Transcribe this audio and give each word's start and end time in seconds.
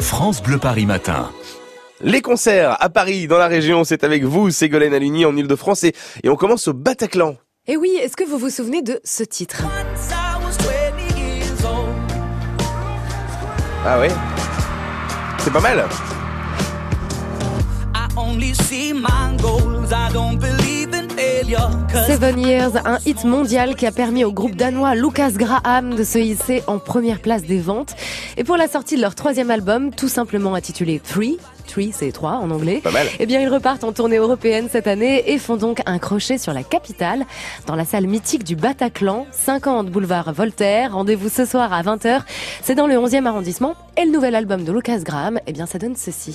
France 0.00 0.42
Bleu 0.42 0.58
Paris 0.58 0.86
Matin. 0.86 1.30
Les 2.00 2.22
concerts 2.22 2.76
à 2.80 2.88
Paris, 2.88 3.26
dans 3.26 3.38
la 3.38 3.46
région, 3.46 3.84
c'est 3.84 4.04
avec 4.04 4.24
vous, 4.24 4.50
Ségolène 4.50 4.94
Aluni, 4.94 5.26
en 5.26 5.36
Ile-de-France, 5.36 5.84
et, 5.84 5.94
et 6.24 6.28
on 6.30 6.36
commence 6.36 6.68
au 6.68 6.72
Bataclan. 6.72 7.36
Et 7.66 7.76
oui, 7.76 7.98
est-ce 8.00 8.16
que 8.16 8.24
vous 8.24 8.38
vous 8.38 8.50
souvenez 8.50 8.82
de 8.82 9.00
ce 9.04 9.22
titre? 9.22 9.62
Ah 13.84 14.00
ouais? 14.00 14.10
C'est 15.38 15.52
pas 15.52 15.60
mal 15.60 15.84
Seven 22.06 22.38
Years, 22.40 22.72
un 22.84 22.98
hit 23.06 23.24
mondial 23.24 23.74
qui 23.76 23.86
a 23.86 23.92
permis 23.92 24.24
au 24.24 24.32
groupe 24.32 24.54
danois 24.56 24.94
Lucas 24.94 25.30
Graham 25.32 25.94
de 25.94 26.02
se 26.04 26.18
hisser 26.18 26.62
en 26.66 26.78
première 26.78 27.20
place 27.20 27.42
des 27.42 27.58
ventes. 27.58 27.94
Et 28.36 28.44
pour 28.44 28.56
la 28.56 28.68
sortie 28.68 28.96
de 28.96 29.00
leur 29.00 29.14
troisième 29.14 29.50
album, 29.50 29.92
tout 29.94 30.08
simplement 30.08 30.54
intitulé 30.54 30.98
Three, 31.00 31.38
Three 31.66 31.92
c'est 31.94 32.10
trois 32.12 32.32
en 32.32 32.50
anglais, 32.50 32.80
Pas 32.82 32.90
mal. 32.90 33.06
eh 33.18 33.26
bien 33.26 33.40
ils 33.40 33.48
repartent 33.48 33.84
en 33.84 33.92
tournée 33.92 34.16
européenne 34.16 34.68
cette 34.70 34.86
année 34.86 35.30
et 35.30 35.38
font 35.38 35.56
donc 35.56 35.80
un 35.86 35.98
crochet 35.98 36.38
sur 36.38 36.52
la 36.52 36.62
capitale, 36.62 37.24
dans 37.66 37.76
la 37.76 37.84
salle 37.84 38.06
mythique 38.06 38.44
du 38.44 38.56
Bataclan, 38.56 39.26
50 39.32 39.88
boulevard 39.88 40.32
Voltaire. 40.32 40.92
Rendez-vous 40.94 41.28
ce 41.28 41.44
soir 41.44 41.72
à 41.72 41.82
20h, 41.82 42.22
c'est 42.62 42.74
dans 42.74 42.86
le 42.86 42.94
11e 42.94 43.26
arrondissement. 43.26 43.74
Et 43.96 44.04
le 44.04 44.10
nouvel 44.12 44.34
album 44.34 44.64
de 44.64 44.72
Lucas 44.72 44.98
Graham, 44.98 45.38
eh 45.46 45.52
bien 45.52 45.66
ça 45.66 45.78
donne 45.78 45.96
ceci. 45.96 46.34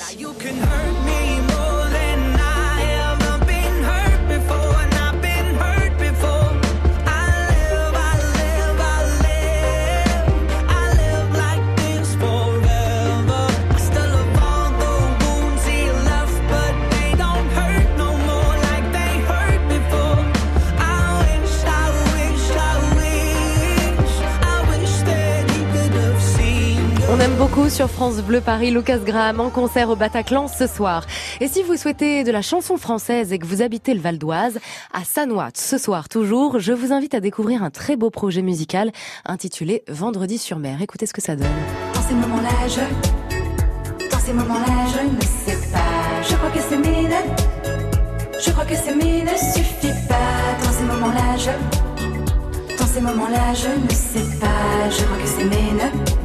Aime 27.25 27.37
beaucoup 27.37 27.69
sur 27.69 27.89
France 27.89 28.17
Bleu 28.17 28.39
Paris 28.39 28.69
Lucas 28.69 28.99
Graham 28.99 29.39
en 29.39 29.49
concert 29.49 29.89
au 29.89 29.95
Bataclan 29.95 30.47
ce 30.47 30.67
soir. 30.67 31.07
Et 31.41 31.47
si 31.47 31.63
vous 31.63 31.75
souhaitez 31.75 32.23
de 32.23 32.31
la 32.31 32.43
chanson 32.43 32.77
française 32.77 33.33
et 33.33 33.39
que 33.39 33.47
vous 33.47 33.63
habitez 33.63 33.95
le 33.95 33.99
Val 33.99 34.19
d'Oise, 34.19 34.59
à 34.93 35.03
Sanois 35.03 35.49
ce 35.55 35.79
soir 35.79 36.07
toujours, 36.07 36.59
je 36.59 36.71
vous 36.71 36.93
invite 36.93 37.15
à 37.15 37.19
découvrir 37.21 37.63
un 37.63 37.71
très 37.71 37.95
beau 37.95 38.11
projet 38.11 38.43
musical 38.43 38.91
intitulé 39.25 39.83
Vendredi 39.87 40.37
sur 40.37 40.59
mer. 40.59 40.83
Écoutez 40.83 41.07
ce 41.07 41.13
que 41.13 41.21
ça 41.21 41.35
donne. 41.35 41.47
Dans 41.95 42.01
ces 42.01 42.13
moments-là, 42.13 42.67
je. 42.67 44.07
Dans 44.11 44.19
ces 44.19 44.33
moments-là, 44.33 44.85
je 44.93 45.15
ne 45.15 45.21
sais 45.21 45.71
pas. 45.71 46.21
Je 46.29 46.35
crois 46.35 46.51
que 46.51 46.59
s'aimer 46.59 47.09
ne. 47.09 48.39
Je 48.39 48.51
crois 48.51 48.65
que 48.65 48.75
s'aimer 48.75 49.23
ne 49.23 49.35
suffit 49.35 50.07
pas. 50.07 50.63
Dans 50.63 50.71
ces 50.71 50.83
moments-là, 50.83 51.37
je. 51.39 52.77
Dans 52.77 52.85
ces 52.85 53.01
moments-là, 53.01 53.53
je 53.55 53.83
ne 53.83 53.89
sais 53.89 54.37
pas. 54.39 54.89
Je 54.91 55.03
crois 55.03 55.17
que 55.17 55.27
s'aimer 55.27 55.71
ne. 55.73 56.24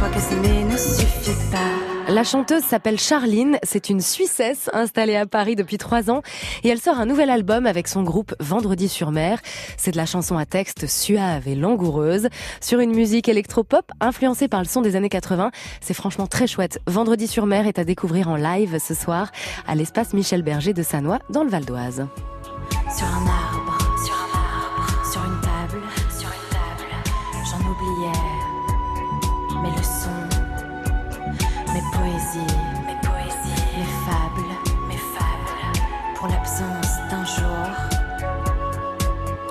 Je 0.00 0.06
crois 0.06 0.16
que 0.16 0.24
s'aimer 0.24 0.64
ne 0.64 0.78
suffit 0.78 1.36
pas. 1.52 2.10
La 2.10 2.24
chanteuse 2.24 2.62
s'appelle 2.62 2.98
Charline, 2.98 3.58
c'est 3.62 3.90
une 3.90 4.00
Suissesse 4.00 4.70
installée 4.72 5.14
à 5.14 5.26
Paris 5.26 5.56
depuis 5.56 5.76
trois 5.76 6.10
ans 6.10 6.22
et 6.64 6.68
elle 6.70 6.80
sort 6.80 6.98
un 6.98 7.04
nouvel 7.04 7.28
album 7.28 7.66
avec 7.66 7.86
son 7.86 8.02
groupe 8.02 8.34
Vendredi 8.40 8.88
sur 8.88 9.10
mer. 9.10 9.40
C'est 9.76 9.90
de 9.90 9.98
la 9.98 10.06
chanson 10.06 10.38
à 10.38 10.46
texte 10.46 10.86
suave 10.86 11.46
et 11.46 11.54
langoureuse 11.54 12.28
sur 12.62 12.80
une 12.80 12.94
musique 12.94 13.28
électropop 13.28 13.92
influencée 14.00 14.48
par 14.48 14.60
le 14.60 14.66
son 14.66 14.80
des 14.80 14.96
années 14.96 15.10
80. 15.10 15.50
C'est 15.82 15.92
franchement 15.92 16.26
très 16.26 16.46
chouette. 16.46 16.80
Vendredi 16.86 17.26
sur 17.26 17.44
mer 17.44 17.66
est 17.66 17.78
à 17.78 17.84
découvrir 17.84 18.30
en 18.30 18.36
live 18.36 18.78
ce 18.78 18.94
soir 18.94 19.30
à 19.68 19.74
l'espace 19.74 20.14
Michel 20.14 20.40
Berger 20.40 20.72
de 20.72 20.82
Sanois 20.82 21.18
dans 21.28 21.44
le 21.44 21.50
Val 21.50 21.66
d'Oise. 21.66 22.06
Sur 22.96 23.06
un 23.06 23.26
arbre, 23.26 23.69
poésies, 32.00 32.54
mes 32.86 32.96
poésies, 33.06 33.62
mes 33.76 33.84
fables, 34.06 34.48
mes 34.88 34.96
fables, 34.96 36.16
pour 36.16 36.28
l'absence 36.28 36.96
d'un 37.10 37.24
jour. 37.24 37.66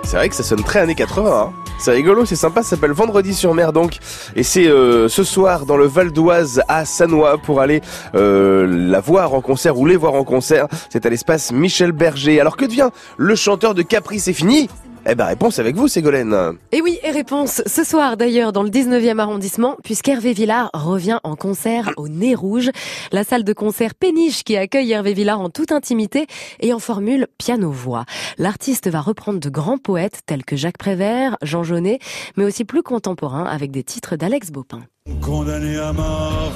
C'est 0.04 0.18
vrai 0.18 0.30
que 0.30 0.36
ça 0.36 0.44
sonne 0.44 0.64
très 0.64 0.80
années 0.80 0.96
80. 0.96 1.32
Hein. 1.32 1.54
C'est 1.78 1.92
rigolo, 1.92 2.26
c'est 2.26 2.36
sympa, 2.36 2.64
ça 2.64 2.72
s'appelle 2.72 2.92
Vendredi 2.92 3.34
sur 3.34 3.54
mer 3.54 3.72
donc. 3.72 4.00
Et 4.36 4.44
c'est 4.44 4.68
euh, 4.68 5.08
ce 5.08 5.24
soir 5.24 5.66
dans 5.66 5.78
le 5.78 5.86
Val 5.86 6.12
d'Oise 6.12 6.62
à 6.68 6.84
Sanois 6.84 7.38
pour 7.38 7.62
aller 7.62 7.82
euh, 8.16 8.68
la 8.68 9.00
voir 9.00 9.34
en 9.34 9.42
concert 9.42 9.78
ou 9.78 9.86
les 9.86 9.96
voir 9.96 10.16
en 10.16 10.24
concert. 10.24 10.68
C'est 10.90 11.06
à 11.06 11.10
l'espace 11.10 11.52
Michel 11.52 11.92
Berger. 11.92 12.42
Alors 12.42 12.58
que 12.58 12.66
devient 12.66 12.90
le 13.18 13.36
chanteur 13.36 13.76
de 13.76 13.82
Capri 13.82 14.20
C'est 14.20 14.34
fini? 14.34 14.70
Eh 15.06 15.16
ben 15.16 15.26
réponse 15.26 15.60
avec 15.60 15.76
vous 15.76 15.88
Ségolène. 15.88 16.36
Et 16.72 16.82
oui, 16.82 17.00
et 17.04 17.12
réponse 17.12 17.62
ce 17.66 17.84
soir 17.84 18.18
d'ailleurs 18.18 18.52
dans 18.52 18.64
le 18.64 18.70
19e 18.70 19.18
arrondissement, 19.20 19.78
puisqu'Hervé 19.84 20.34
Villard 20.34 20.70
revient 20.74 21.20
en 21.24 21.36
concert 21.36 21.92
au 21.98 22.08
Nez 22.08 22.36
Rouge, 22.36 22.70
la 23.12 23.24
salle 23.24 23.44
de 23.44 23.54
concert 23.54 23.96
péniche 23.96 24.44
qui 24.44 24.58
accueille 24.58 24.92
Hervé 24.92 25.14
Villard 25.14 25.40
en 25.40 25.50
toute 25.50 25.72
intimité 25.72 26.28
et 26.60 26.74
en 26.74 26.80
formule 26.80 27.28
piano-voix. 27.38 28.06
L'artiste 28.38 28.90
va 28.90 29.02
reprendre 29.02 29.40
de 29.40 29.50
grands 29.50 29.78
poètes 29.78 30.22
tels 30.26 30.44
que 30.44 30.56
Jacques 30.56 30.78
Prévert, 30.78 31.38
Jean 31.42 31.64
Genet, 31.64 32.00
mais 32.36 32.44
aussi 32.44 32.66
plus 32.66 32.84
contemporains 32.84 33.46
avec 33.46 33.72
des 33.72 33.84
titres 33.84 34.16
d'Alex 34.16 34.52
Bopin. 34.52 34.82
condamné 35.22 35.78
à 35.78 35.94
mort. 35.94 36.52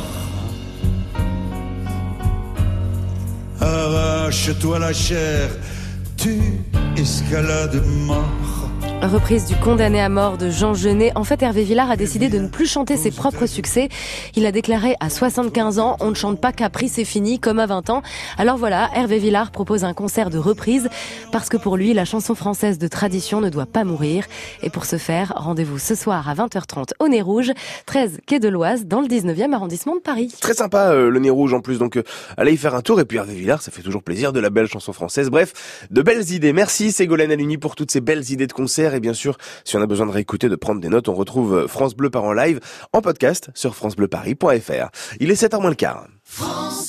Arrache-toi 3.61 4.79
la 4.79 4.91
chair, 4.91 5.49
tu 6.17 6.41
escalade 6.97 7.81
mort. 8.05 8.92
Reprise 9.03 9.45
du 9.45 9.57
condamné 9.57 9.99
à 9.99 10.07
mort 10.07 10.37
de 10.37 10.49
Jean 10.49 10.73
Genet. 10.73 11.11
En 11.15 11.25
fait, 11.25 11.43
Hervé 11.43 11.63
Villard 11.63 11.91
a 11.91 11.97
décidé 11.97 12.29
de 12.29 12.39
ne 12.39 12.47
plus 12.47 12.65
chanter 12.65 12.95
ses 12.95 13.11
propres 13.11 13.47
succès. 13.47 13.89
Il 14.37 14.45
a 14.45 14.53
déclaré 14.53 14.95
à 15.01 15.09
75 15.09 15.77
ans, 15.77 15.97
on 15.99 16.11
ne 16.11 16.15
chante 16.15 16.39
pas 16.39 16.53
Capri, 16.53 16.87
c'est 16.87 17.03
fini, 17.03 17.37
comme 17.37 17.59
à 17.59 17.65
20 17.65 17.89
ans. 17.89 18.01
Alors 18.37 18.55
voilà, 18.55 18.89
Hervé 18.95 19.19
Villard 19.19 19.51
propose 19.51 19.83
un 19.83 19.93
concert 19.93 20.29
de 20.29 20.37
reprise 20.37 20.87
parce 21.33 21.49
que 21.49 21.57
pour 21.57 21.75
lui, 21.75 21.93
la 21.93 22.05
chanson 22.05 22.33
française 22.33 22.79
de 22.79 22.87
tradition 22.87 23.41
ne 23.41 23.49
doit 23.49 23.65
pas 23.65 23.83
mourir. 23.83 24.23
Et 24.61 24.69
pour 24.69 24.85
ce 24.85 24.95
faire, 24.95 25.33
rendez-vous 25.35 25.79
ce 25.79 25.95
soir 25.95 26.29
à 26.29 26.33
20h30 26.33 26.91
au 26.99 27.09
Nez 27.09 27.21
Rouge, 27.21 27.51
13 27.87 28.21
quai 28.25 28.39
de 28.39 28.47
l'Oise, 28.47 28.85
dans 28.85 29.01
le 29.01 29.07
19e 29.07 29.51
arrondissement 29.51 29.97
de 29.97 30.01
Paris. 30.01 30.33
Très 30.39 30.53
sympa 30.53 30.93
euh, 30.93 31.09
le 31.09 31.19
nez 31.19 31.29
rouge 31.29 31.53
en 31.53 31.59
plus, 31.59 31.77
donc 31.77 31.97
euh, 31.97 32.03
allez 32.37 32.53
y 32.53 32.57
faire 32.57 32.73
un 32.73 32.81
tour. 32.81 33.01
Et 33.01 33.05
puis 33.05 33.17
Hervé 33.17 33.35
Villard, 33.35 33.61
ça 33.61 33.69
fait 33.69 33.81
toujours 33.81 34.01
plaisir, 34.01 34.31
de 34.31 34.39
la 34.39 34.49
belle 34.49 34.67
chanson 34.67 34.93
française. 34.93 35.29
Bref, 35.29 35.87
de 35.91 36.01
belles 36.01 36.31
idées. 36.31 36.53
Merci 36.53 36.93
Ségolène 36.93 37.33
Aluni 37.33 37.57
pour 37.57 37.75
toutes 37.75 37.91
ces 37.91 37.99
belles 37.99 38.31
idées 38.31 38.47
de 38.47 38.53
concert. 38.53 38.92
Et 38.93 38.99
bien 38.99 39.13
sûr, 39.13 39.37
si 39.63 39.75
on 39.75 39.81
a 39.81 39.87
besoin 39.87 40.05
de 40.05 40.11
réécouter, 40.11 40.49
de 40.49 40.55
prendre 40.55 40.81
des 40.81 40.89
notes, 40.89 41.09
on 41.09 41.13
retrouve 41.13 41.55
euh, 41.55 41.67
France 41.67 41.95
Bleu 41.95 42.09
par 42.09 42.23
en 42.23 42.33
live 42.33 42.59
en 42.91 43.01
podcast 43.01 43.49
sur 43.53 43.75
francebleuparis.fr. 43.75 44.89
Il 45.19 45.31
est 45.31 45.41
7h 45.41 45.59
moins 45.59 45.69
le 45.69 45.75
quart. 45.75 46.07
France 46.23 46.82